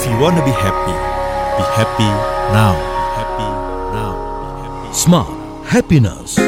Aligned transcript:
If 0.00 0.08
you 0.08 0.16
wanna 0.16 0.40
be 0.40 0.56
happy, 0.56 0.96
be 1.60 1.64
happy 1.76 2.08
now. 2.56 2.72
Be 2.72 3.20
happy 3.20 3.48
now. 3.92 4.14
Be 4.16 4.48
happy. 4.64 4.88
Smart 4.96 5.28
Happiness. 5.68 6.40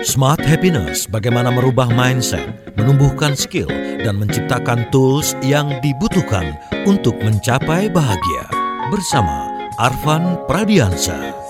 Smart 0.00 0.40
Happiness 0.40 1.04
bagaimana 1.04 1.52
merubah 1.52 1.92
mindset, 1.92 2.72
menumbuhkan 2.72 3.36
skill, 3.36 3.68
dan 4.00 4.16
menciptakan 4.16 4.88
tools 4.88 5.36
yang 5.44 5.76
dibutuhkan 5.84 6.56
untuk 6.88 7.20
mencapai 7.20 7.92
bahagia. 7.92 8.48
Bersama 8.88 9.52
Arvan 9.76 10.40
Pradiansa. 10.48 11.41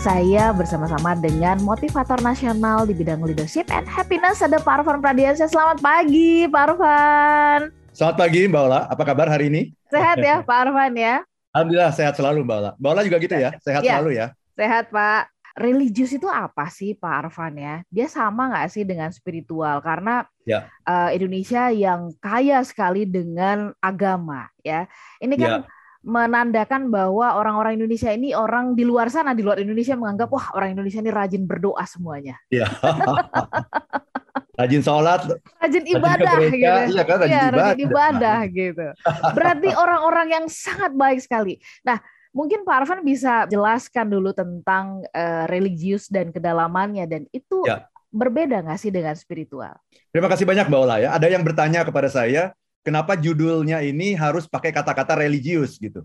Saya 0.00 0.56
bersama-sama 0.56 1.12
dengan 1.12 1.60
motivator 1.60 2.16
nasional 2.24 2.88
di 2.88 2.96
bidang 2.96 3.20
leadership 3.20 3.68
and 3.68 3.84
happiness 3.84 4.40
ada 4.40 4.56
Pak 4.56 4.80
Arfan 4.80 5.04
Pradiansyah. 5.04 5.44
Selamat 5.44 5.76
pagi, 5.84 6.48
Pak 6.48 6.62
Arfan. 6.72 7.60
Selamat 7.92 8.16
pagi 8.16 8.48
Mbak 8.48 8.62
Ola, 8.64 8.80
apa 8.88 9.02
kabar 9.04 9.28
hari 9.28 9.52
ini? 9.52 9.62
Sehat 9.92 10.16
ya 10.24 10.40
Pak 10.40 10.56
Arfan 10.56 10.96
ya? 10.96 11.20
Alhamdulillah 11.52 11.92
sehat 11.92 12.16
selalu 12.16 12.48
Mbak 12.48 12.56
Ola. 12.64 12.70
Mbak 12.80 12.90
Ola 12.96 13.02
juga 13.04 13.16
gitu 13.20 13.34
ya, 13.36 13.50
sehat 13.60 13.82
Ya. 13.84 14.00
selalu 14.00 14.10
ya. 14.16 14.26
Sehat 14.56 14.84
Pak. 14.88 15.22
Religius 15.60 16.16
itu 16.16 16.24
apa 16.32 16.72
sih 16.72 16.96
Pak 16.96 17.28
Arfan 17.28 17.60
ya? 17.60 17.74
Dia 17.92 18.08
sama 18.08 18.48
nggak 18.48 18.72
sih 18.72 18.88
dengan 18.88 19.12
spiritual? 19.12 19.84
Karena 19.84 20.24
Ya. 20.48 20.64
eh, 20.88 21.20
Indonesia 21.20 21.68
yang 21.68 22.08
kaya 22.24 22.64
sekali 22.64 23.04
dengan 23.04 23.76
agama 23.84 24.48
ya. 24.64 24.88
Ini 25.20 25.36
kan 25.36 25.50
Ya. 25.60 25.68
Menandakan 26.00 26.88
bahwa 26.88 27.36
orang-orang 27.36 27.76
Indonesia 27.76 28.08
ini 28.08 28.32
orang 28.32 28.72
di 28.72 28.88
luar 28.88 29.12
sana 29.12 29.36
di 29.36 29.44
luar 29.44 29.60
Indonesia 29.60 29.92
menganggap 29.92 30.32
wah 30.32 30.46
orang 30.56 30.72
Indonesia 30.72 30.98
ini 30.98 31.12
rajin 31.12 31.44
berdoa 31.44 31.84
semuanya, 31.84 32.40
Iya. 32.48 32.64
rajin 34.60 34.80
sholat, 34.80 35.20
rajin 35.56 35.82
rajin 35.82 35.84
ibadah 35.88 36.32
gereja, 36.36 36.52
gitu. 36.84 36.92
iya 36.92 37.02
kan 37.04 37.16
rajin 37.18 37.32
Iya, 37.32 37.40
ibadah. 37.44 37.60
rajin 37.64 37.80
ibadah 37.88 38.38
gitu. 38.48 38.86
Berarti 39.32 39.68
orang-orang 39.84 40.28
yang 40.30 40.44
sangat 40.48 40.92
baik 40.92 41.20
sekali. 41.20 41.56
Nah, 41.80 41.96
mungkin 42.32 42.64
Pak 42.64 42.76
Arfan 42.84 43.00
bisa 43.00 43.44
jelaskan 43.48 44.08
dulu 44.08 44.36
tentang 44.36 45.00
eh, 45.10 45.44
religius 45.48 46.08
dan 46.08 46.28
kedalamannya 46.30 47.04
dan 47.08 47.22
itu 47.30 47.64
Ya. 47.64 47.88
berbeda 48.08 48.60
nggak 48.64 48.80
sih 48.80 48.92
dengan 48.92 49.16
spiritual? 49.16 49.76
Terima 50.12 50.28
kasih 50.28 50.44
banyak 50.44 50.66
Mbak 50.68 50.80
Ola 50.80 50.96
ya. 50.98 51.08
Ada 51.14 51.26
yang 51.28 51.44
bertanya 51.46 51.80
kepada 51.86 52.08
saya, 52.08 52.52
kenapa 52.84 53.16
judulnya 53.16 53.84
ini 53.84 54.16
harus 54.16 54.48
pakai 54.48 54.72
kata-kata 54.72 55.18
religius 55.18 55.76
gitu. 55.76 56.04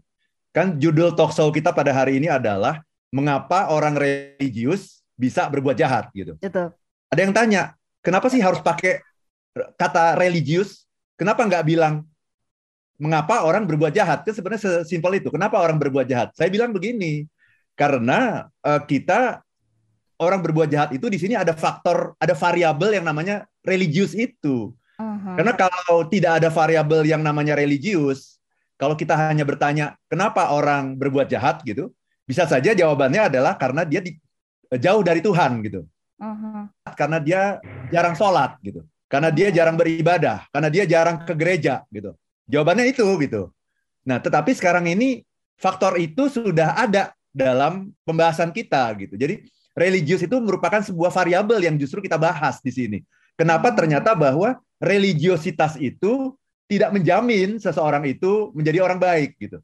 Kan 0.56 0.80
judul 0.80 1.16
talk 1.16 1.36
show 1.36 1.52
kita 1.52 1.76
pada 1.76 1.92
hari 1.92 2.20
ini 2.20 2.32
adalah 2.32 2.80
mengapa 3.12 3.72
orang 3.72 3.96
religius 3.96 5.04
bisa 5.16 5.48
berbuat 5.48 5.76
jahat 5.76 6.12
gitu. 6.12 6.36
Itu. 6.40 6.64
Ada 7.12 7.20
yang 7.22 7.34
tanya, 7.36 7.76
kenapa 8.04 8.28
sih 8.28 8.40
harus 8.44 8.60
pakai 8.60 9.04
kata 9.80 10.20
religius? 10.20 10.84
Kenapa 11.16 11.48
nggak 11.48 11.64
bilang 11.64 12.04
mengapa 13.00 13.44
orang 13.48 13.64
berbuat 13.64 13.96
jahat? 13.96 14.28
Itu 14.28 14.36
sebenarnya 14.36 14.84
sesimpel 14.84 15.24
itu. 15.24 15.32
Kenapa 15.32 15.60
orang 15.64 15.80
berbuat 15.80 16.08
jahat? 16.08 16.36
Saya 16.36 16.52
bilang 16.52 16.76
begini, 16.76 17.28
karena 17.76 18.52
eh, 18.64 18.82
kita 18.84 19.44
orang 20.20 20.40
berbuat 20.40 20.72
jahat 20.72 20.90
itu 20.96 21.08
di 21.12 21.20
sini 21.20 21.36
ada 21.36 21.52
faktor, 21.52 22.16
ada 22.20 22.32
variabel 22.36 23.00
yang 23.00 23.06
namanya 23.08 23.48
religius 23.64 24.16
itu. 24.16 24.72
Mhm. 24.96 25.36
Karena 25.36 25.54
kalau 25.56 26.08
tidak 26.08 26.40
ada 26.44 26.50
variabel 26.52 27.04
yang 27.04 27.20
namanya 27.20 27.56
religius, 27.56 28.40
kalau 28.80 28.96
kita 28.96 29.16
hanya 29.16 29.44
bertanya 29.44 29.96
kenapa 30.08 30.52
orang 30.52 30.96
berbuat 30.96 31.28
jahat 31.28 31.64
gitu, 31.68 31.92
bisa 32.24 32.48
saja 32.48 32.72
jawabannya 32.72 33.28
adalah 33.32 33.56
karena 33.60 33.84
dia 33.84 34.02
di- 34.02 34.18
jauh 34.76 35.04
dari 35.06 35.22
Tuhan 35.22 35.62
gitu 35.62 35.86
Mhm. 36.20 36.72
karena 36.96 37.18
dia 37.20 37.42
jarang 37.92 38.16
sholat 38.16 38.58
gitu, 38.64 38.82
karena 39.12 39.30
dia 39.30 39.52
jarang 39.52 39.76
beribadah, 39.76 40.48
karena 40.50 40.70
dia 40.72 40.84
jarang 40.88 41.22
ke 41.28 41.34
gereja 41.36 41.84
gitu. 41.92 42.16
Jawabannya 42.48 42.88
itu 42.90 43.06
gitu. 43.20 43.52
Nah, 44.06 44.18
tetapi 44.22 44.54
sekarang 44.56 44.88
ini 44.88 45.26
faktor 45.60 46.00
itu 46.00 46.30
sudah 46.32 46.78
ada 46.78 47.12
dalam 47.36 47.92
pembahasan 48.08 48.56
kita 48.56 48.96
gitu. 49.02 49.20
Jadi 49.20 49.44
religius 49.76 50.24
itu 50.24 50.40
merupakan 50.40 50.80
sebuah 50.80 51.12
variabel 51.12 51.60
yang 51.60 51.76
justru 51.76 52.00
kita 52.00 52.16
bahas 52.16 52.64
di 52.64 52.72
sini. 52.72 53.00
Kenapa 53.36 53.76
ternyata 53.76 54.16
bahwa 54.16 54.56
religiositas 54.82 55.80
itu 55.80 56.36
tidak 56.66 56.92
menjamin 56.92 57.62
seseorang 57.62 58.04
itu 58.10 58.50
menjadi 58.58 58.82
orang 58.82 58.98
baik 58.98 59.38
gitu. 59.38 59.62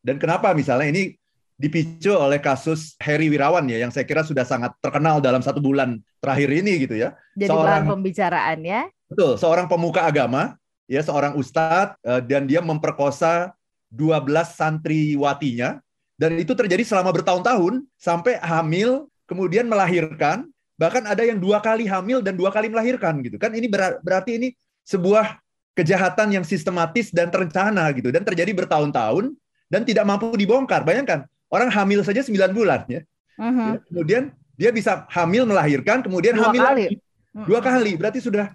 Dan 0.00 0.16
kenapa 0.16 0.54
misalnya 0.56 0.88
ini 0.88 1.18
dipicu 1.56 2.12
oleh 2.12 2.36
kasus 2.40 2.94
Heri 3.00 3.32
Wirawan 3.32 3.64
ya 3.68 3.80
yang 3.80 3.92
saya 3.92 4.04
kira 4.04 4.20
sudah 4.20 4.44
sangat 4.44 4.76
terkenal 4.80 5.24
dalam 5.24 5.40
satu 5.40 5.60
bulan 5.60 6.00
terakhir 6.20 6.48
ini 6.52 6.84
gitu 6.84 6.96
ya. 6.96 7.16
Jadi 7.36 7.48
Seorang- 7.52 7.88
pembicaraan 7.88 8.58
ya. 8.64 8.82
Betul, 9.06 9.38
seorang 9.38 9.70
pemuka 9.70 10.02
agama 10.02 10.58
ya 10.90 11.02
seorang 11.02 11.34
ustadz 11.38 11.98
eh, 12.02 12.22
dan 12.26 12.46
dia 12.46 12.62
memperkosa 12.62 13.54
12 13.90 14.26
santriwatinya 14.54 15.82
dan 16.16 16.30
itu 16.38 16.54
terjadi 16.56 16.82
selama 16.82 17.12
bertahun-tahun 17.12 17.84
sampai 17.98 18.38
hamil 18.40 19.06
kemudian 19.28 19.66
melahirkan 19.68 20.48
bahkan 20.76 21.02
ada 21.08 21.24
yang 21.24 21.40
dua 21.40 21.58
kali 21.64 21.88
hamil 21.88 22.20
dan 22.20 22.36
dua 22.36 22.52
kali 22.52 22.68
melahirkan 22.68 23.20
gitu 23.24 23.36
kan. 23.40 23.52
Ini 23.52 23.66
ber- 23.68 23.98
berarti 24.04 24.36
ini 24.36 24.48
sebuah 24.84 25.40
kejahatan 25.76 26.36
yang 26.40 26.44
sistematis 26.44 27.12
dan 27.12 27.28
terencana 27.32 27.88
gitu. 27.96 28.08
Dan 28.12 28.24
terjadi 28.24 28.52
bertahun-tahun 28.52 29.32
dan 29.68 29.82
tidak 29.84 30.04
mampu 30.08 30.32
dibongkar. 30.36 30.84
Bayangkan 30.84 31.24
orang 31.52 31.68
hamil 31.72 32.00
saja 32.04 32.20
9 32.24 32.52
bulan 32.52 32.84
ya. 32.88 33.00
Ya, 33.36 33.80
kemudian 33.92 34.22
dia 34.56 34.72
bisa 34.72 35.04
hamil 35.12 35.44
melahirkan 35.44 36.00
kemudian 36.00 36.32
Dua 36.36 36.48
hamil 36.48 36.62
kali. 36.64 36.84
lagi. 36.88 36.96
Dua 37.44 37.60
kali 37.60 37.92
berarti 38.00 38.20
sudah 38.24 38.48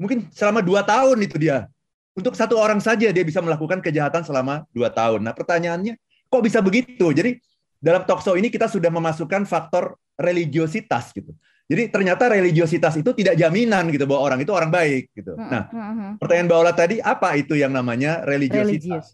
mungkin 0.00 0.24
selama 0.32 0.64
dua 0.64 0.80
tahun 0.80 1.20
itu 1.20 1.36
dia. 1.36 1.68
Untuk 2.16 2.32
satu 2.36 2.56
orang 2.56 2.80
saja 2.80 3.12
dia 3.12 3.24
bisa 3.24 3.44
melakukan 3.44 3.84
kejahatan 3.84 4.24
selama 4.24 4.64
dua 4.72 4.88
tahun. 4.88 5.20
Nah 5.20 5.36
pertanyaannya 5.36 6.00
kok 6.32 6.40
bisa 6.44 6.64
begitu? 6.64 7.12
Jadi 7.12 7.36
dalam 7.76 8.08
talkshow 8.08 8.32
ini 8.40 8.48
kita 8.48 8.72
sudah 8.72 8.88
memasukkan 8.88 9.44
faktor 9.44 10.00
religiositas 10.16 11.12
gitu 11.12 11.36
jadi 11.72 11.88
ternyata 11.88 12.28
religiositas 12.28 12.92
itu 12.94 13.16
tidak 13.16 13.32
jaminan 13.34 13.88
gitu 13.88 14.04
bahwa 14.04 14.28
orang 14.28 14.38
itu 14.44 14.52
orang 14.52 14.68
baik 14.68 15.08
gitu 15.16 15.32
Mhm. 15.32 15.48
nah 15.48 15.64
Mhm. 15.72 16.08
pertanyaan 16.20 16.46
Mbak 16.52 16.58
Ola 16.60 16.72
tadi 16.76 16.96
apa 17.00 17.28
itu 17.34 17.56
yang 17.56 17.72
namanya 17.72 18.20
religiositas 18.22 18.84
Religius. 18.84 19.08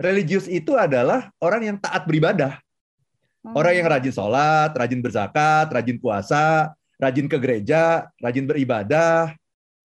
religius 0.00 0.46
itu 0.48 0.72
adalah 0.72 1.28
orang 1.38 1.62
yang 1.64 1.76
taat 1.76 2.08
beribadah 2.08 2.56
Orang 3.48 3.72
yang 3.72 3.86
rajin 3.88 4.12
sholat, 4.12 4.76
rajin 4.76 5.00
berzakat, 5.00 5.72
rajin 5.72 5.96
puasa, 5.96 6.68
rajin 7.00 7.24
ke 7.24 7.38
gereja, 7.40 8.04
rajin 8.20 8.44
beribadah, 8.44 9.32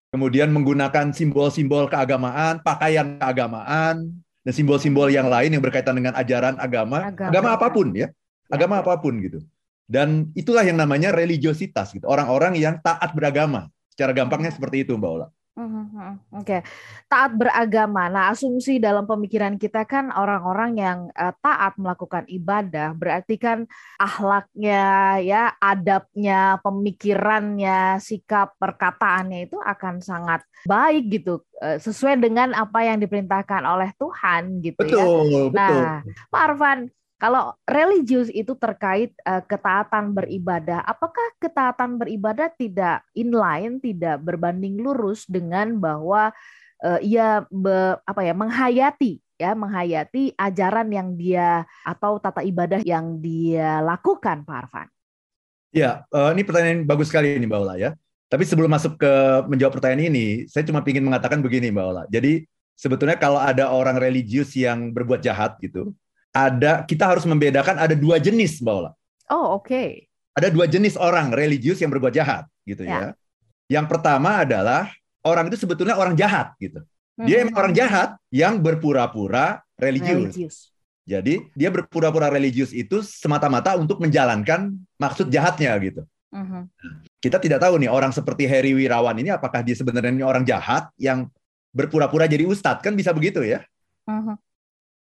kemudian 0.10 0.50
menggunakan 0.50 1.14
simbol-simbol 1.14 1.86
keagamaan, 1.86 2.64
pakaian 2.64 3.22
keagamaan, 3.22 4.18
dan 4.42 4.54
simbol-simbol 4.56 5.14
yang 5.14 5.30
lain 5.30 5.54
yang 5.54 5.62
berkaitan 5.62 5.94
dengan 5.94 6.18
ajaran 6.18 6.58
agama, 6.58 7.06
Agama. 7.06 7.30
agama, 7.30 7.50
apa 7.54 7.68
pun 7.70 7.88
ya, 7.94 8.10
Ya. 8.10 8.10
agama 8.50 8.82
apa 8.82 8.98
pun 8.98 9.14
gitu. 9.20 9.40
Dan 9.86 10.32
itulah 10.34 10.64
yang 10.64 10.80
namanya 10.80 11.12
religiositas 11.12 11.92
gitu. 11.92 12.08
Orang-orang 12.08 12.56
yang 12.56 12.80
taat 12.80 13.12
beragama. 13.12 13.68
Secara 13.92 14.16
gampangnya 14.16 14.56
seperti 14.56 14.88
itu, 14.88 14.96
Mbak 14.96 15.12
Ola. 15.12 15.28
Mhm, 15.52 15.84
mhm. 15.92 16.14
Oke, 16.40 16.64
taat 17.12 17.36
beragama. 17.36 18.08
Nah, 18.08 18.32
asumsi 18.32 18.80
dalam 18.80 19.04
pemikiran 19.04 19.60
kita 19.60 19.84
kan 19.84 20.08
orang-orang 20.16 20.80
yang 20.80 21.00
eh, 21.12 21.36
taat 21.44 21.76
melakukan 21.76 22.24
ibadah 22.32 22.96
berarti 22.96 23.36
kan 23.36 23.68
akhlaknya, 24.00 25.20
ya, 25.20 25.52
adabnya, 25.60 26.56
pemikirannya, 26.64 28.00
sikap 28.00 28.56
perkataannya 28.56 29.52
itu 29.52 29.60
akan 29.60 30.00
sangat 30.00 30.48
baik 30.64 31.20
gitu, 31.20 31.44
eh, 31.60 31.84
sesuai 31.84 32.16
dengan 32.16 32.56
apa 32.56 32.88
yang 32.88 33.04
diperintahkan 33.04 33.68
oleh 33.68 33.92
Tuhan 34.00 34.64
gitu 34.64 34.88
ya. 34.88 35.04
Betul, 35.04 35.52
betul. 35.52 35.82
Nah, 35.84 36.00
Pak 36.32 36.42
Arfan, 36.48 36.80
kalau 37.22 37.54
religius 37.70 38.34
itu 38.34 38.58
terkait 38.58 39.14
eh, 39.14 39.44
ketaatan 39.46 40.18
beribadah, 40.18 40.82
apakah 40.82 41.38
ketaatan 41.38 42.02
beribadah 42.02 42.50
tidak 42.58 43.06
inline, 43.14 43.78
tidak 43.78 44.18
berbanding 44.26 44.82
lurus 44.82 45.30
dengan 45.30 45.78
bahwa 45.78 46.34
eh, 46.82 47.14
ia 47.14 47.46
be- 47.54 48.02
apa 48.10 48.26
ya 48.26 48.34
menghayati 48.34 49.22
ya 49.38 49.54
menghayati 49.54 50.34
ajaran 50.34 50.90
yang 50.90 51.14
dia 51.14 51.70
atau 51.86 52.18
tata 52.18 52.42
ibadah 52.42 52.82
yang 52.82 53.22
dia 53.22 53.86
lakukan, 53.86 54.42
Pak 54.42 54.58
Arfan? 54.66 54.90
Ya, 55.70 56.10
eh, 56.10 56.30
ini 56.34 56.42
pertanyaan 56.42 56.90
bagus 56.90 57.14
sekali 57.14 57.38
ini 57.38 57.46
Mbak 57.46 57.62
Ola 57.62 57.78
ya. 57.78 57.94
Tapi 58.34 58.50
sebelum 58.50 58.72
masuk 58.72 58.98
ke 58.98 59.14
menjawab 59.46 59.78
pertanyaan 59.78 60.10
ini, 60.10 60.50
saya 60.50 60.66
cuma 60.66 60.82
ingin 60.82 61.06
mengatakan 61.06 61.38
begini 61.38 61.70
Mbak 61.70 61.86
Ola. 61.86 62.04
Jadi 62.10 62.50
sebetulnya 62.74 63.14
kalau 63.14 63.38
ada 63.38 63.70
orang 63.70 64.02
religius 64.02 64.58
yang 64.58 64.90
berbuat 64.90 65.22
jahat 65.22 65.62
gitu, 65.62 65.94
ada 66.32 66.84
kita 66.88 67.04
harus 67.08 67.28
membedakan 67.28 67.76
ada 67.76 67.96
dua 67.96 68.18
jenis 68.18 68.64
Mbak 68.64 68.74
Ola. 68.76 68.92
Oh, 69.32 69.60
oke. 69.60 70.08
Ada 70.36 70.48
dua 70.48 70.68
jenis 70.68 70.96
orang 70.96 71.32
religius 71.36 71.84
yang 71.84 71.92
berbuat 71.92 72.16
jahat 72.16 72.48
gitu 72.64 72.88
ya. 72.88 73.16
Yang 73.68 73.86
pertama 73.88 74.44
adalah 74.44 74.92
orang 75.24 75.52
itu 75.52 75.60
sebetulnya 75.60 75.96
orang 76.00 76.16
jahat 76.16 76.56
gitu. 76.60 76.84
Dia 77.22 77.46
emang 77.46 77.56
orang 77.60 77.74
jahat 77.76 78.18
yang 78.34 78.58
berpura-pura 78.58 79.62
religius. 79.78 80.34
religius. 80.34 80.58
Jadi 81.06 81.44
dia 81.54 81.70
berpura-pura 81.70 82.32
religius 82.32 82.72
itu 82.72 83.04
semata-mata 83.04 83.76
untuk 83.76 84.00
menjalankan 84.00 84.74
maksud 84.96 85.28
jahatnya 85.28 85.76
gitu. 85.84 86.02
Mhm. 86.32 86.72
Kita 87.20 87.38
tidak 87.38 87.60
tahu 87.60 87.76
nih 87.78 87.92
orang 87.92 88.16
seperti 88.16 88.48
Heri 88.48 88.72
Wirawan 88.72 89.20
ini 89.20 89.30
apakah 89.30 89.60
dia 89.62 89.76
sebenarnya 89.76 90.24
orang 90.24 90.48
jahat 90.48 90.88
yang 90.96 91.28
berpura-pura 91.76 92.26
jadi 92.26 92.48
ustadz 92.48 92.82
kan 92.82 92.96
bisa 92.96 93.12
begitu 93.12 93.44
ya? 93.44 93.62
Mhm. 94.08 94.40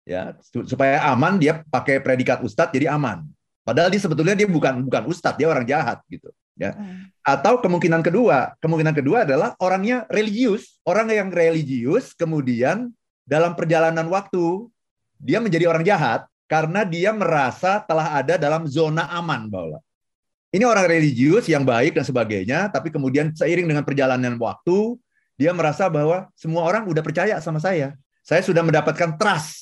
Ya 0.07 0.33
su- 0.41 0.65
supaya 0.65 1.01
aman 1.13 1.37
dia 1.37 1.61
pakai 1.69 2.01
predikat 2.01 2.41
ustadz 2.41 2.73
jadi 2.73 2.91
aman. 2.93 3.25
Padahal 3.61 3.93
dia 3.93 4.01
sebetulnya 4.01 4.33
dia 4.33 4.49
bukan 4.49 4.81
bukan 4.81 5.05
ustadz 5.05 5.37
dia 5.37 5.47
orang 5.47 5.65
jahat 5.65 6.01
gitu. 6.09 6.29
Mhm. 6.57 7.13
Atau 7.21 7.61
kemungkinan 7.61 8.01
kedua, 8.05 8.53
kemungkinan 8.61 8.93
kedua 8.97 9.25
adalah 9.25 9.53
orangnya 9.61 10.05
religius, 10.09 10.77
orang 10.85 11.09
yang 11.09 11.29
religius 11.29 12.13
kemudian 12.17 12.89
dalam 13.25 13.53
perjalanan 13.53 14.05
waktu 14.09 14.69
dia 15.21 15.37
menjadi 15.37 15.69
orang 15.69 15.85
jahat 15.85 16.25
karena 16.49 16.83
dia 16.83 17.13
merasa 17.13 17.79
telah 17.85 18.17
ada 18.17 18.35
dalam 18.35 18.65
zona 18.67 19.07
aman, 19.13 19.47
Baula. 19.47 19.79
Ini 20.51 20.67
orang 20.67 20.83
religius 20.83 21.47
yang 21.47 21.63
baik 21.63 21.95
dan 21.95 22.03
sebagainya, 22.03 22.67
tapi 22.67 22.91
kemudian 22.91 23.31
seiring 23.31 23.71
dengan 23.71 23.87
perjalanan 23.87 24.35
waktu, 24.35 24.99
dia 25.39 25.55
merasa 25.55 25.87
bahwa 25.87 26.27
semua 26.35 26.67
orang 26.67 26.83
udah 26.91 26.99
percaya 26.99 27.39
sama 27.39 27.63
saya. 27.63 27.95
Saya 28.19 28.43
sudah 28.43 28.59
mendapatkan 28.59 29.15
trust 29.15 29.60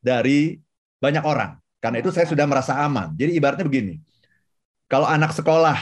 dari 0.00 0.60
banyak 1.00 1.24
orang. 1.24 1.56
Karena 1.80 2.04
itu 2.04 2.12
saya 2.12 2.28
sudah 2.28 2.44
merasa 2.44 2.76
aman. 2.76 3.16
Jadi 3.16 3.40
ibaratnya 3.40 3.64
begini. 3.64 3.96
Kalau 4.90 5.08
anak 5.08 5.32
sekolah, 5.32 5.78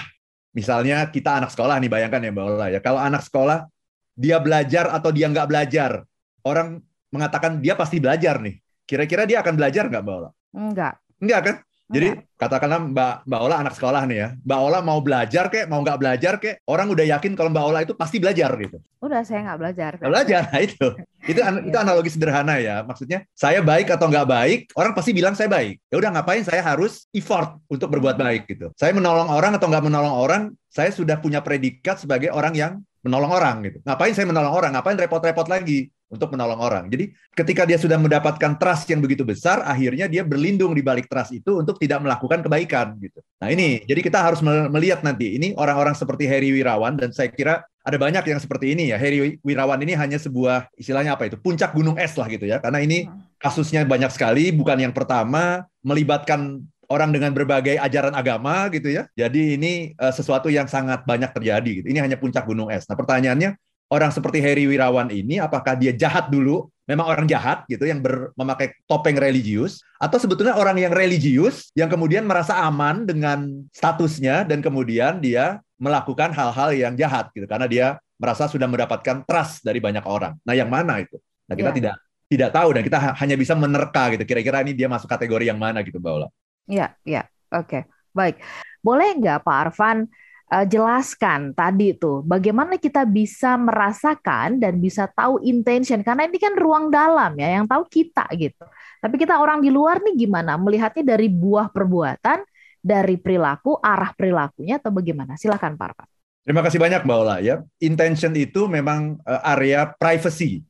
misalnya 0.54 1.10
kita 1.10 1.42
anak 1.42 1.50
sekolah 1.50 1.80
nih, 1.82 1.90
bayangkan 1.90 2.22
ya 2.22 2.30
Mbak 2.30 2.44
Ola 2.44 2.66
ya. 2.70 2.80
Kalau 2.84 3.00
anak 3.02 3.26
sekolah, 3.26 3.66
dia 4.14 4.38
belajar 4.38 4.90
atau 4.94 5.10
dia 5.10 5.26
nggak 5.30 5.48
belajar, 5.48 6.02
orang 6.46 6.82
mengatakan 7.10 7.58
dia 7.58 7.74
pasti 7.74 7.98
belajar 7.98 8.38
nih. 8.38 8.58
Kira-kira 8.88 9.26
dia 9.26 9.42
akan 9.42 9.54
belajar 9.58 9.90
nggak 9.90 10.02
Mbak 10.04 10.14
Ola? 10.14 10.30
Enggak. 10.54 10.94
Enggak 11.18 11.40
kan? 11.42 11.56
Jadi 11.88 12.20
Enggak. 12.20 12.36
katakanlah 12.36 12.80
Mbak 12.84 13.14
Mbak 13.24 13.40
Ola 13.40 13.56
anak 13.64 13.74
sekolah 13.80 14.02
nih 14.04 14.18
ya. 14.20 14.28
Mbak 14.44 14.60
Ola 14.60 14.78
mau 14.84 15.00
belajar 15.00 15.48
kek, 15.48 15.72
mau 15.72 15.80
nggak 15.80 15.98
belajar 15.98 16.34
kek, 16.36 16.60
orang 16.68 16.92
udah 16.92 17.04
yakin 17.16 17.32
kalau 17.32 17.48
Mbak 17.48 17.64
Ola 17.64 17.80
itu 17.80 17.96
pasti 17.96 18.20
belajar 18.20 18.52
gitu. 18.60 18.76
Udah 19.00 19.24
saya 19.24 19.40
nggak 19.48 19.58
belajar. 19.58 19.90
Nggak 19.96 20.12
belajar, 20.12 20.42
nah 20.52 20.60
itu. 20.60 20.86
Itu 21.28 21.44
an- 21.44 21.60
itu 21.68 21.76
analogi 21.76 22.08
sederhana 22.08 22.56
ya. 22.56 22.80
Maksudnya 22.88 23.20
saya 23.36 23.60
baik 23.60 23.92
atau 23.92 24.08
nggak 24.08 24.28
baik, 24.28 24.58
orang 24.72 24.96
pasti 24.96 25.12
bilang 25.12 25.36
saya 25.36 25.50
baik. 25.52 25.76
Ya 25.92 26.00
udah 26.00 26.10
ngapain 26.16 26.40
saya 26.40 26.64
harus 26.64 27.04
effort 27.12 27.60
untuk 27.68 27.92
berbuat 27.92 28.16
baik 28.16 28.48
gitu. 28.48 28.72
Saya 28.80 28.96
menolong 28.96 29.28
orang 29.28 29.52
atau 29.60 29.68
nggak 29.68 29.84
menolong 29.84 30.14
orang, 30.14 30.42
saya 30.72 30.88
sudah 30.88 31.20
punya 31.20 31.44
predikat 31.44 32.00
sebagai 32.00 32.32
orang 32.32 32.56
yang 32.56 32.72
menolong 33.04 33.28
orang 33.28 33.60
gitu. 33.66 33.78
Ngapain 33.84 34.16
saya 34.16 34.24
menolong 34.24 34.56
orang? 34.56 34.70
Ngapain 34.72 34.96
repot-repot 34.96 35.52
lagi 35.52 35.92
untuk 36.08 36.32
menolong 36.34 36.60
orang? 36.60 36.84
Jadi 36.88 37.12
ketika 37.36 37.62
dia 37.68 37.76
sudah 37.76 38.00
mendapatkan 38.00 38.56
trust 38.56 38.88
yang 38.88 39.04
begitu 39.04 39.22
besar, 39.22 39.62
akhirnya 39.64 40.08
dia 40.08 40.24
berlindung 40.24 40.72
di 40.72 40.82
balik 40.82 41.06
trust 41.06 41.36
itu 41.36 41.60
untuk 41.60 41.76
tidak 41.76 42.00
melakukan 42.02 42.40
kebaikan 42.42 42.96
gitu. 42.98 43.20
Nah 43.38 43.48
ini, 43.52 43.84
jadi 43.84 44.00
kita 44.00 44.18
harus 44.18 44.40
mel- 44.40 44.72
melihat 44.72 45.04
nanti 45.04 45.36
ini 45.36 45.54
orang-orang 45.54 45.94
seperti 45.94 46.26
Heri 46.26 46.50
Wirawan 46.52 46.98
dan 46.98 47.12
saya 47.12 47.30
kira 47.30 47.64
ada 47.88 47.96
banyak 47.96 48.24
yang 48.24 48.40
seperti 48.40 48.76
ini 48.76 48.92
ya. 48.92 49.00
Heri 49.00 49.40
Wirawan 49.40 49.80
ini 49.80 49.96
hanya 49.96 50.20
sebuah 50.20 50.68
istilahnya 50.76 51.16
apa 51.16 51.28
itu? 51.28 51.40
Puncak 51.40 51.72
gunung 51.72 51.96
es 51.96 52.12
lah 52.18 52.28
gitu 52.28 52.44
ya. 52.44 52.60
Karena 52.60 52.84
ini 52.84 53.08
kasusnya 53.40 53.86
banyak 53.88 54.12
sekali, 54.12 54.52
bukan 54.52 54.76
yang 54.76 54.92
pertama, 54.92 55.64
melibatkan 55.80 56.64
orang 56.88 57.12
dengan 57.12 57.30
berbagai 57.36 57.76
ajaran 57.76 58.16
agama 58.16 58.66
gitu 58.72 58.88
ya. 58.88 59.06
Jadi 59.12 59.60
ini 59.60 59.72
eh, 59.92 60.12
sesuatu 60.12 60.48
yang 60.48 60.66
sangat 60.66 61.04
banyak 61.04 61.30
terjadi 61.36 61.70
gitu. 61.84 61.86
Ini 61.88 62.00
hanya 62.00 62.16
puncak 62.16 62.48
gunung 62.48 62.72
es. 62.72 62.88
Nah, 62.88 62.96
pertanyaannya 62.96 63.56
orang 63.88 64.10
seperti 64.12 64.38
Heri 64.44 64.64
Wirawan 64.68 65.08
ini 65.12 65.40
apakah 65.40 65.76
dia 65.76 65.92
jahat 65.96 66.28
dulu? 66.28 66.68
Memang 66.88 67.04
orang 67.04 67.26
jahat 67.28 67.68
gitu 67.68 67.84
yang 67.84 68.00
ber- 68.00 68.32
memakai 68.32 68.72
topeng 68.88 69.20
religius 69.20 69.84
atau 70.00 70.16
sebetulnya 70.16 70.56
orang 70.56 70.80
yang 70.80 70.88
religius 70.88 71.68
yang 71.76 71.92
kemudian 71.92 72.24
merasa 72.24 72.56
aman 72.64 73.04
dengan 73.04 73.68
statusnya 73.76 74.48
dan 74.48 74.64
kemudian 74.64 75.20
dia 75.20 75.60
melakukan 75.76 76.32
hal-hal 76.32 76.72
yang 76.72 76.96
jahat 76.96 77.28
gitu 77.36 77.44
karena 77.44 77.68
dia 77.68 77.86
merasa 78.16 78.48
sudah 78.48 78.64
mendapatkan 78.64 79.20
trust 79.28 79.62
dari 79.68 79.78
banyak 79.84 80.02
orang. 80.08 80.34
Nah, 80.48 80.56
yang 80.56 80.72
mana 80.72 81.04
itu? 81.04 81.20
Nah, 81.44 81.54
kita 81.54 81.70
Ya. 81.70 81.76
tidak 81.76 81.94
tidak 82.28 82.50
tahu 82.56 82.68
dan 82.76 82.82
kita 82.84 82.98
ha- 83.00 83.16
hanya 83.20 83.36
bisa 83.36 83.52
menerka 83.52 84.02
gitu. 84.16 84.24
Kira-kira 84.24 84.64
ini 84.64 84.72
dia 84.72 84.88
masuk 84.88 85.08
kategori 85.12 85.44
yang 85.48 85.60
mana 85.60 85.84
gitu, 85.84 86.00
Mbak 86.00 86.12
Ola. 86.12 86.28
Iya, 86.68 86.92
iya. 87.04 87.22
Oke, 87.52 87.84
baik. 88.12 88.40
Boleh 88.84 89.16
nggak 89.16 89.44
Pak 89.44 89.56
Arfan 89.68 90.08
eh, 90.48 90.66
jelaskan 90.66 91.52
tadi 91.52 91.94
tuh 91.94 92.24
bagaimana 92.24 92.80
kita 92.80 93.04
bisa 93.04 93.54
merasakan 93.56 94.58
dan 94.58 94.80
bisa 94.80 95.06
tahu 95.12 95.40
intention 95.44 96.00
karena 96.00 96.26
ini 96.28 96.38
kan 96.40 96.56
ruang 96.56 96.88
dalam 96.88 97.36
ya 97.36 97.60
yang 97.60 97.66
tahu 97.68 97.84
kita 97.88 98.24
gitu. 98.36 98.64
Tapi 98.98 99.14
kita 99.14 99.38
orang 99.38 99.62
di 99.62 99.70
luar 99.70 100.02
nih 100.02 100.26
gimana 100.26 100.58
melihatnya 100.58 101.14
dari 101.14 101.30
buah 101.30 101.70
perbuatan, 101.70 102.42
dari 102.82 103.16
perilaku, 103.20 103.78
arah 103.78 104.10
perilakunya 104.16 104.82
atau 104.82 104.90
bagaimana? 104.90 105.38
Silakan 105.38 105.78
Pak 105.78 105.86
Arfan. 105.94 106.08
Terima 106.48 106.64
kasih 106.64 106.80
banyak 106.80 107.04
Mbak 107.04 107.18
Ola 107.20 107.36
ya. 107.44 107.60
Intention 107.78 108.32
itu 108.34 108.66
memang 108.66 109.20
eh, 109.22 109.42
area 109.52 109.86
privacy, 109.86 110.64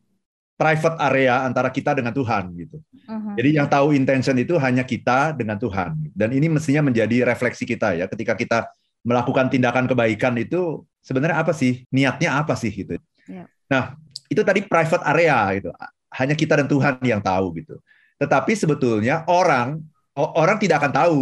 private 0.58 0.98
area 0.98 1.46
antara 1.46 1.70
kita 1.70 1.94
dengan 1.94 2.10
Tuhan 2.10 2.50
gitu. 2.58 2.82
Jadi 3.08 3.56
yang 3.56 3.70
tahu 3.70 3.94
intention 3.94 4.36
itu 4.36 4.58
hanya 4.58 4.82
kita 4.82 5.32
dengan 5.32 5.56
Tuhan. 5.56 6.10
Dan 6.12 6.34
ini 6.34 6.50
mestinya 6.50 6.84
menjadi 6.90 7.24
refleksi 7.24 7.62
kita 7.62 7.94
ya 7.94 8.10
ketika 8.10 8.34
kita 8.34 8.66
melakukan 9.06 9.50
tindakan 9.52 9.86
kebaikan 9.86 10.34
itu 10.38 10.84
sebenarnya 11.02 11.40
apa 11.42 11.52
sih? 11.54 11.84
Niatnya 11.92 12.38
apa 12.38 12.54
sih 12.58 12.70
gitu. 12.72 12.98
Ya. 13.28 13.46
Nah, 13.68 13.96
itu 14.28 14.40
tadi 14.44 14.64
private 14.64 15.04
area 15.04 15.38
gitu. 15.56 15.70
Hanya 16.12 16.34
kita 16.34 16.56
dan 16.60 16.66
Tuhan 16.68 17.00
yang 17.04 17.20
tahu 17.20 17.52
gitu. 17.60 17.80
Tetapi 18.18 18.52
sebetulnya 18.56 19.22
orang 19.28 19.80
orang 20.18 20.58
tidak 20.58 20.82
akan 20.82 20.92
tahu 20.92 21.20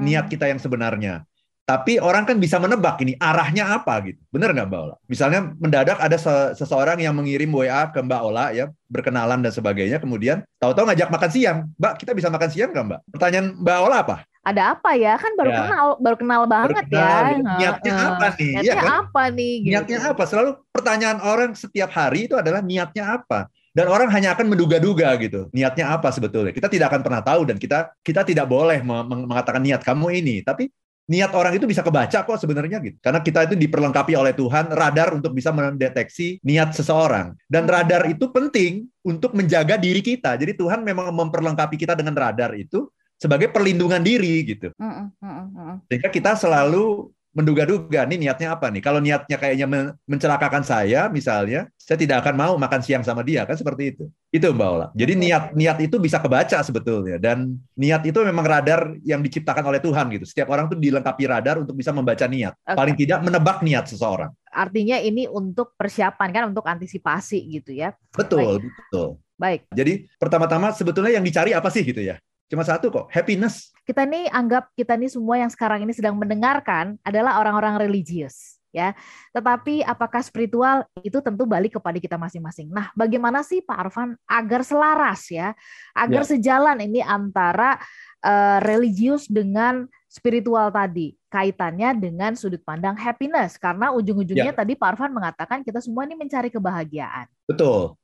niat 0.00 0.26
kita 0.32 0.48
yang 0.48 0.56
sebenarnya. 0.56 1.26
Tapi 1.68 2.02
orang 2.02 2.26
kan 2.26 2.34
bisa 2.42 2.58
menebak 2.58 2.98
ini 2.98 3.14
arahnya 3.14 3.78
apa 3.78 4.02
gitu. 4.02 4.18
Benar 4.34 4.50
nggak 4.50 4.66
Mbak 4.66 4.80
Ola? 4.90 4.96
Misalnya 5.06 5.54
mendadak 5.54 6.02
ada 6.02 6.18
se- 6.18 6.58
seseorang 6.58 6.98
yang 6.98 7.14
mengirim 7.14 7.46
WA 7.46 7.86
ke 7.94 8.02
Mbak 8.02 8.20
Ola 8.26 8.50
ya, 8.50 8.74
berkenalan 8.90 9.38
dan 9.38 9.54
sebagainya, 9.54 10.02
kemudian 10.02 10.42
tahu-tahu 10.58 10.90
ngajak 10.90 11.14
makan 11.14 11.30
siang. 11.30 11.58
Mbak, 11.78 12.02
kita 12.02 12.10
bisa 12.18 12.26
makan 12.26 12.50
siang 12.50 12.74
nggak 12.74 12.86
Mbak? 12.90 13.00
Pertanyaan 13.14 13.46
Mbak 13.62 13.78
Ola 13.86 13.96
apa? 14.02 14.16
Ada 14.40 14.72
apa 14.72 14.96
ya? 14.96 15.20
Kan 15.20 15.36
baru 15.36 15.50
Ya. 15.52 15.58
kenal, 15.68 15.86
baru 16.00 16.16
kenal 16.16 16.42
banget 16.48 16.84
kenal, 16.88 17.24
ya. 17.28 17.56
Niatnya 17.60 17.92
Heeh. 17.92 18.08
apa 18.08 18.26
nih? 18.32 18.50
Niatnya 18.56 18.64
Iya 18.64 18.74
kan? 18.80 18.88
apa 19.04 19.22
nih? 19.28 19.52
gitu. 19.60 19.70
Niatnya 19.76 19.98
apa? 20.08 20.22
Selalu 20.24 20.50
pertanyaan 20.72 21.18
orang 21.20 21.50
setiap 21.52 21.90
hari 21.92 22.24
itu 22.24 22.34
adalah 22.40 22.64
niatnya 22.64 23.20
apa? 23.20 23.52
Dan 23.70 23.86
orang 23.86 24.08
hanya 24.10 24.34
akan 24.34 24.50
menduga-duga 24.50 25.12
gitu. 25.20 25.46
Niatnya 25.52 25.92
apa 25.92 26.08
sebetulnya? 26.10 26.50
Kita 26.50 26.66
tidak 26.66 26.90
akan 26.90 27.00
pernah 27.04 27.22
tahu 27.22 27.46
dan 27.46 27.56
kita 27.60 27.92
kita 28.00 28.24
tidak 28.26 28.48
boleh 28.48 28.80
me- 28.82 29.06
meng- 29.06 29.28
mengatakan 29.28 29.62
niat 29.62 29.84
kamu 29.84 30.24
ini, 30.24 30.42
tapi 30.42 30.72
niat 31.06 31.30
orang 31.36 31.54
itu 31.54 31.66
bisa 31.70 31.84
kebaca 31.84 32.18
kok 32.24 32.38
sebenarnya 32.40 32.80
gitu. 32.82 32.96
Karena 32.98 33.20
kita 33.22 33.46
itu 33.46 33.54
diperlengkapi 33.54 34.16
oleh 34.16 34.34
Tuhan 34.34 34.72
radar 34.72 35.14
untuk 35.14 35.36
bisa 35.36 35.52
mendeteksi 35.54 36.40
niat 36.42 36.74
seseorang. 36.74 37.36
Dan 37.46 37.68
radar 37.70 38.08
itu 38.10 38.26
penting 38.32 38.88
untuk 39.06 39.36
menjaga 39.38 39.76
diri 39.78 40.00
kita. 40.02 40.34
Jadi 40.34 40.56
Tuhan 40.58 40.82
memang 40.82 41.12
memperlengkapi 41.14 41.76
kita 41.78 41.94
dengan 41.94 42.16
radar 42.16 42.56
itu 42.56 42.90
sebagai 43.20 43.52
perlindungan 43.52 44.00
diri 44.00 44.48
gitu. 44.48 44.72
Mm-mm, 44.80 45.12
mm-mm. 45.20 45.72
Sehingga 45.92 46.08
kita 46.08 46.32
selalu 46.40 47.12
menduga-duga 47.30 48.02
nih 48.10 48.26
niatnya 48.26 48.58
apa 48.58 48.74
nih. 48.74 48.82
Kalau 48.82 48.98
niatnya 48.98 49.38
kayaknya 49.38 49.66
men- 49.70 49.94
mencelakakan 50.02 50.66
saya 50.66 51.06
misalnya, 51.06 51.70
saya 51.78 51.94
tidak 51.94 52.26
akan 52.26 52.34
mau 52.34 52.52
makan 52.58 52.82
siang 52.82 53.06
sama 53.06 53.22
dia 53.22 53.46
kan 53.46 53.54
seperti 53.54 53.94
itu. 53.94 54.04
Itu 54.34 54.50
Mbak 54.50 54.68
Ola. 54.74 54.86
Jadi 54.98 55.14
Oke. 55.14 55.22
niat 55.22 55.44
niat 55.54 55.78
itu 55.78 55.96
bisa 56.02 56.18
kebaca 56.18 56.58
sebetulnya 56.66 57.22
dan 57.22 57.54
niat 57.78 58.02
itu 58.02 58.18
memang 58.26 58.42
radar 58.42 58.98
yang 59.06 59.22
diciptakan 59.22 59.62
oleh 59.62 59.78
Tuhan 59.78 60.10
gitu. 60.10 60.26
Setiap 60.26 60.50
orang 60.50 60.66
tuh 60.66 60.78
dilengkapi 60.82 61.22
radar 61.30 61.62
untuk 61.62 61.78
bisa 61.78 61.94
membaca 61.94 62.26
niat. 62.26 62.58
Oke. 62.66 62.74
Paling 62.74 62.96
tidak 62.98 63.18
menebak 63.22 63.62
niat 63.62 63.86
seseorang. 63.86 64.34
Artinya 64.50 64.98
ini 64.98 65.30
untuk 65.30 65.78
persiapan 65.78 66.28
kan, 66.34 66.44
untuk 66.50 66.66
antisipasi 66.66 67.46
gitu 67.46 67.70
ya. 67.70 67.94
Betul, 68.10 68.58
betul. 68.58 69.22
Baik. 69.38 69.70
Jadi 69.70 70.10
pertama-tama 70.18 70.74
sebetulnya 70.74 71.14
yang 71.14 71.22
dicari 71.22 71.54
apa 71.54 71.70
sih 71.70 71.86
gitu 71.86 72.02
ya? 72.02 72.18
Cuma 72.50 72.66
satu 72.66 72.90
kok, 72.90 73.06
happiness. 73.14 73.70
kita 73.86 74.02
nih 74.06 74.26
anggap 74.30 74.70
kita 74.74 74.94
nih 74.94 75.10
semua 75.10 75.38
yang 75.38 75.50
sekarang 75.50 75.82
ini 75.82 75.90
sedang 75.94 76.14
mendengarkan 76.14 76.94
adalah 77.02 77.38
orang-orang 77.38 77.78
religius 77.78 78.58
ya. 78.70 78.94
Tetapi 79.34 79.82
apakah 79.82 80.22
spiritual 80.22 80.86
itu 81.02 81.18
tentu 81.18 81.42
balik 81.42 81.78
kepada 81.78 81.98
kita 81.98 82.14
masing-masing. 82.14 82.70
Nah, 82.70 82.90
bagaimana 82.94 83.42
sih 83.42 83.62
Pak 83.62 83.78
Arfan 83.86 84.14
agar 84.30 84.62
selaras 84.62 85.26
ya, 85.30 85.54
agar 85.94 86.22
Ya. 86.22 86.30
sejalan 86.34 86.78
ini 86.82 87.02
antara 87.02 87.78
eh, 88.20 88.58
religius 88.62 89.26
dengan 89.26 89.88
spiritual 90.06 90.68
tadi 90.70 91.16
kaitannya 91.32 91.96
dengan 91.96 92.34
sudut 92.36 92.60
pandang 92.60 92.92
happiness 92.98 93.56
karena 93.56 93.94
ujung-ujungnya 93.96 94.52
tadi 94.52 94.74
Pak 94.76 94.98
Arfan 94.98 95.14
mengatakan 95.14 95.62
kita 95.64 95.80
semua 95.80 96.04
ini 96.04 96.14
mencari 96.18 96.50
kebahagiaan. 96.52 97.26
Betul. 97.48 97.96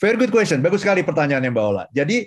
Very 0.00 0.16
good 0.16 0.32
question. 0.32 0.58
Bagus 0.64 0.80
sekali 0.82 1.04
pertanyaannya 1.04 1.52
Mbak 1.52 1.64
Ola. 1.64 1.84
Jadi 1.92 2.24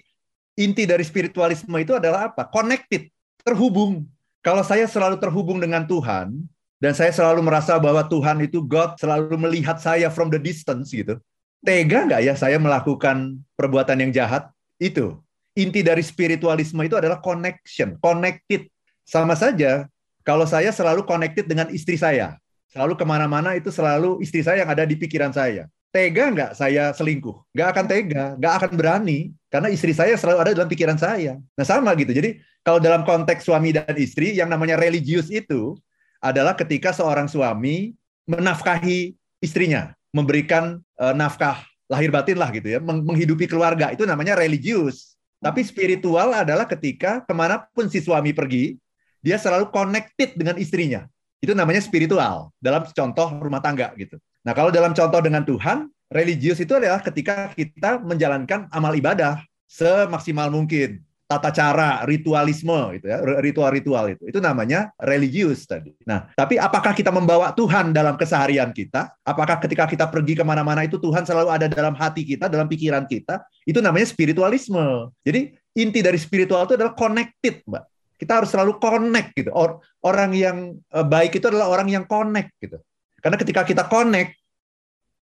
inti 0.53 0.83
dari 0.85 1.01
spiritualisme 1.05 1.73
itu 1.81 1.97
adalah 1.97 2.29
apa? 2.29 2.45
Connected, 2.49 3.09
terhubung. 3.41 4.05
Kalau 4.43 4.61
saya 4.61 4.85
selalu 4.85 5.17
terhubung 5.17 5.57
dengan 5.57 5.87
Tuhan 5.87 6.35
dan 6.83 6.91
saya 6.91 7.15
selalu 7.15 7.39
merasa 7.47 7.79
bahwa 7.79 8.03
Tuhan 8.03 8.43
itu 8.43 8.59
God 8.59 8.99
selalu 8.99 9.39
melihat 9.39 9.79
saya 9.79 10.11
from 10.11 10.27
the 10.27 10.41
distance 10.41 10.91
gitu. 10.91 11.15
Tega 11.63 12.03
nggak 12.03 12.21
ya 12.27 12.35
saya 12.35 12.59
melakukan 12.59 13.39
perbuatan 13.55 14.03
yang 14.03 14.11
jahat? 14.11 14.51
Itu. 14.75 15.23
Inti 15.55 15.79
dari 15.79 16.03
spiritualisme 16.03 16.81
itu 16.83 16.99
adalah 16.99 17.23
connection, 17.23 17.95
connected. 18.03 18.67
Sama 19.07 19.37
saja 19.37 19.87
kalau 20.27 20.43
saya 20.43 20.75
selalu 20.75 21.07
connected 21.07 21.47
dengan 21.47 21.71
istri 21.71 21.95
saya. 21.95 22.35
Selalu 22.67 22.97
ke 22.99 23.05
mana-mana 23.05 23.53
itu 23.53 23.69
selalu 23.69 24.19
istri 24.19 24.43
saya 24.43 24.65
yang 24.65 24.71
ada 24.73 24.83
di 24.83 24.97
pikiran 24.97 25.31
saya. 25.31 25.69
Tega 25.93 26.33
nggak 26.33 26.51
saya 26.57 26.89
selingkuh? 26.89 27.53
Nggak 27.53 27.67
akan 27.69 27.85
tega, 27.85 28.25
nggak 28.41 28.53
akan 28.57 28.71
berani. 28.73 29.29
Karena 29.53 29.69
istri 29.69 29.93
saya 29.93 30.17
selalu 30.17 30.37
ada 30.41 30.51
dalam 30.57 30.65
pikiran 30.65 30.97
saya. 30.97 31.37
Nah 31.53 31.61
sama 31.61 31.93
gitu. 31.93 32.09
Jadi 32.09 32.41
kalau 32.65 32.81
dalam 32.81 33.05
konteks 33.05 33.45
suami 33.45 33.69
dan 33.69 33.93
istri, 34.01 34.33
yang 34.33 34.49
namanya 34.49 34.73
religius 34.73 35.29
itu 35.29 35.77
adalah 36.17 36.57
ketika 36.57 36.89
seorang 36.89 37.29
suami 37.29 37.93
menafkahi 38.25 39.13
istrinya, 39.37 39.93
memberikan 40.09 40.81
uh, 40.97 41.13
nafkah 41.13 41.61
lahir 41.85 42.09
batin 42.09 42.41
lah 42.41 42.49
gitu 42.49 42.73
ya, 42.73 42.81
menghidupi 42.81 43.45
keluarga. 43.45 43.93
Itu 43.93 44.09
namanya 44.09 44.33
religius. 44.33 45.13
Tapi 45.37 45.61
spiritual 45.61 46.33
adalah 46.33 46.65
ketika 46.65 47.21
ke 47.21 47.33
mana 47.37 47.69
pun 47.69 47.85
si 47.85 48.01
suami 48.01 48.33
pergi, 48.33 48.81
dia 49.21 49.37
selalu 49.37 49.69
connected 49.69 50.33
dengan 50.33 50.57
istrinya. 50.57 51.05
Itu 51.37 51.53
namanya 51.53 51.85
spiritual 51.85 52.49
dalam 52.57 52.81
contoh 52.89 53.27
rumah 53.37 53.61
tangga 53.61 53.93
gitu. 53.93 54.17
Nah, 54.43 54.51
kalau 54.51 54.69
dalam 54.69 54.91
contoh 54.91 55.19
dengan 55.23 55.47
Tuhan, 55.47 55.87
religius 56.13 56.61
itu 56.61 56.77
adalah 56.77 57.01
ketika 57.01 57.49
kita 57.57 57.97
menjalankan 58.03 58.69
amal 58.69 58.93
ibadah 58.93 59.41
semaksimal 59.65 60.53
mungkin 60.53 61.01
tata 61.23 61.49
cara 61.49 62.05
ritualisme 62.05 62.93
itu 62.93 63.09
ya 63.09 63.17
ritual-ritual 63.41 64.05
itu 64.13 64.29
itu 64.29 64.37
namanya 64.37 64.93
religius 65.01 65.65
tadi. 65.65 65.95
Nah 66.05 66.29
tapi 66.37 66.61
apakah 66.61 66.93
kita 66.93 67.09
membawa 67.09 67.49
Tuhan 67.57 67.89
dalam 67.89 68.13
keseharian 68.13 68.69
kita? 68.69 69.09
Apakah 69.25 69.57
ketika 69.57 69.89
kita 69.89 70.05
pergi 70.13 70.37
ke 70.37 70.45
mana-mana 70.45 70.85
itu 70.85 71.01
Tuhan 71.01 71.25
selalu 71.25 71.49
ada 71.49 71.65
dalam 71.65 71.97
hati 71.97 72.21
kita, 72.21 72.45
dalam 72.45 72.69
pikiran 72.69 73.09
kita? 73.09 73.41
Itu 73.65 73.81
namanya 73.81 74.05
spiritualisme. 74.05 75.09
Jadi 75.25 75.57
inti 75.73 76.05
dari 76.05 76.21
spiritual 76.21 76.69
itu 76.69 76.77
adalah 76.77 76.93
connected, 76.93 77.65
mbak. 77.65 77.83
Kita 78.13 78.39
harus 78.39 78.53
selalu 78.53 78.77
connect 78.77 79.35
gitu. 79.35 79.51
Or, 79.51 79.83
orang 80.05 80.31
yang 80.37 80.77
eh, 80.77 81.05
baik 81.07 81.41
itu 81.41 81.49
adalah 81.49 81.67
orang 81.73 81.89
yang 81.89 82.05
connect 82.05 82.55
gitu. 82.61 82.77
Karena 83.23 83.39
ketika 83.39 83.63
kita 83.63 83.87
connect, 83.87 84.35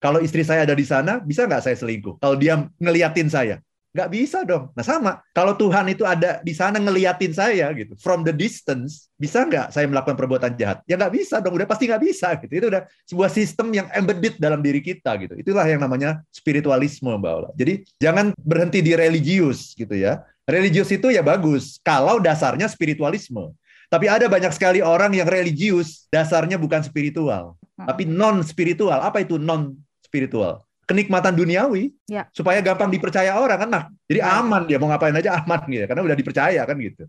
kalau 0.01 0.17
istri 0.17 0.41
saya 0.41 0.65
ada 0.65 0.73
di 0.73 0.81
sana, 0.81 1.21
bisa 1.21 1.45
nggak 1.45 1.61
saya 1.61 1.77
selingkuh? 1.77 2.17
Kalau 2.17 2.33
dia 2.33 2.65
ngeliatin 2.81 3.29
saya, 3.29 3.61
nggak 3.93 4.09
bisa 4.09 4.41
dong. 4.41 4.73
Nah 4.73 4.81
sama, 4.81 5.21
kalau 5.29 5.53
Tuhan 5.53 5.85
itu 5.93 6.01
ada 6.01 6.41
di 6.41 6.55
sana 6.57 6.81
ngeliatin 6.81 7.29
saya 7.35 7.69
gitu, 7.77 7.93
from 8.01 8.25
the 8.25 8.33
distance, 8.33 9.11
bisa 9.19 9.45
nggak 9.45 9.69
saya 9.69 9.85
melakukan 9.85 10.17
perbuatan 10.17 10.57
jahat? 10.57 10.81
Ya 10.89 10.97
nggak 10.97 11.13
bisa 11.13 11.37
dong, 11.37 11.53
udah 11.53 11.69
pasti 11.69 11.85
nggak 11.85 12.01
bisa 12.01 12.33
gitu. 12.41 12.49
Itu 12.49 12.67
udah 12.73 12.89
sebuah 13.05 13.29
sistem 13.29 13.69
yang 13.69 13.85
embedded 13.93 14.41
dalam 14.41 14.65
diri 14.65 14.81
kita 14.81 15.13
gitu. 15.21 15.37
Itulah 15.37 15.69
yang 15.69 15.83
namanya 15.83 16.25
spiritualisme, 16.33 17.13
Mbak 17.13 17.33
Ola. 17.37 17.49
Jadi 17.53 17.85
jangan 18.01 18.33
berhenti 18.41 18.81
di 18.81 18.97
religius 18.97 19.77
gitu 19.77 19.93
ya. 19.93 20.25
Religius 20.49 20.89
itu 20.89 21.13
ya 21.13 21.21
bagus 21.21 21.77
kalau 21.85 22.17
dasarnya 22.17 22.65
spiritualisme. 22.65 23.53
Tapi 23.91 24.07
ada 24.07 24.25
banyak 24.31 24.55
sekali 24.55 24.79
orang 24.79 25.11
yang 25.13 25.27
religius 25.27 26.07
dasarnya 26.07 26.55
bukan 26.55 26.79
spiritual. 26.79 27.59
Tapi 27.87 28.03
non 28.09 28.41
spiritual. 28.45 28.99
Apa 29.01 29.23
itu 29.23 29.39
non 29.41 29.75
spiritual? 30.01 30.63
Kenikmatan 30.85 31.31
duniawi 31.37 31.93
ya. 32.09 32.27
supaya 32.35 32.59
gampang 32.59 32.91
dipercaya 32.91 33.37
orang 33.39 33.63
kan 33.63 33.69
nah. 33.69 33.83
Jadi 34.09 34.19
ya. 34.19 34.43
aman 34.43 34.67
dia 34.67 34.77
mau 34.81 34.91
ngapain 34.91 35.15
aja 35.15 35.39
aman 35.39 35.63
gitu 35.71 35.85
karena 35.87 36.01
udah 36.03 36.17
dipercaya 36.17 36.61
kan 36.67 36.75
gitu. 36.81 37.03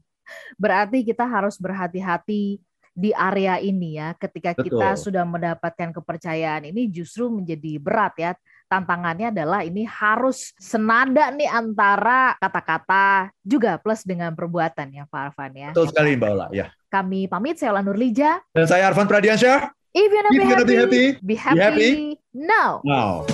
Berarti 0.55 1.03
kita 1.03 1.27
harus 1.27 1.59
berhati-hati 1.59 2.63
di 2.93 3.11
area 3.17 3.57
ini 3.57 3.97
ya 3.97 4.13
ketika 4.21 4.53
Betul. 4.53 4.77
kita 4.77 4.89
sudah 5.01 5.25
mendapatkan 5.25 5.97
kepercayaan 5.97 6.69
ini 6.69 6.93
justru 6.93 7.33
menjadi 7.33 7.81
berat 7.81 8.15
ya 8.21 8.31
tantangannya 8.69 9.33
adalah 9.33 9.61
ini 9.65 9.85
harus 9.85 10.53
senada 10.61 11.33
nih 11.33 11.49
antara 11.49 12.37
kata-kata 12.37 13.33
juga 13.41 13.77
plus 13.77 14.05
dengan 14.05 14.33
perbuatan 14.33 14.89
ya 14.93 15.05
Pak 15.09 15.21
Arfan 15.33 15.53
ya. 15.53 15.71
Betul 15.77 15.89
sekali 15.93 16.17
Mbak 16.17 16.31
Ola 16.33 16.47
ya. 16.53 16.67
Kami 16.89 17.29
pamit 17.29 17.57
saya 17.57 17.73
Ola 17.73 17.85
Nurlija. 17.85 18.41
Dan 18.53 18.65
saya 18.65 18.89
Arfan 18.89 19.09
Pradiansyah. 19.09 19.73
If 19.95 20.09
you're 20.09 20.25
not, 20.25 20.33
If 20.33 20.41
be, 20.41 20.49
happy, 20.49 20.65
be 20.65 20.77
happy, 20.77 21.05
be 21.21 21.35
happy, 21.37 21.57
be 21.57 21.61
happy 21.61 22.19
now. 22.33 22.81
Now. 22.81 23.29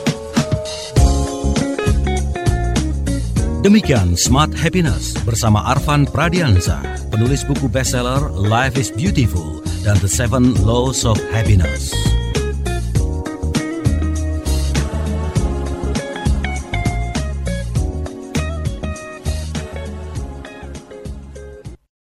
Demikian 3.62 4.18
Smart 4.18 4.50
Happiness 4.58 5.14
bersama 5.22 5.62
Arfan 5.70 6.10
Pradiansa, 6.10 6.82
penulis 7.14 7.46
buku 7.46 7.70
bestseller 7.70 8.26
Life 8.34 8.74
is 8.74 8.90
Beautiful 8.90 9.62
dan 9.86 10.02
The 10.02 10.10
Seven 10.10 10.58
Laws 10.66 11.06
of 11.06 11.22
Happiness. 11.30 11.94